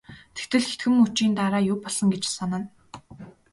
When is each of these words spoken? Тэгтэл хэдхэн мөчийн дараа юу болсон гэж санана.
Тэгтэл 0.35 0.63
хэдхэн 0.69 0.93
мөчийн 0.99 1.33
дараа 1.39 1.61
юу 1.71 1.77
болсон 1.83 2.07
гэж 2.13 2.23
санана. 2.37 2.67